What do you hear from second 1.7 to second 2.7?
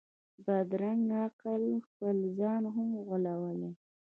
خپل ځان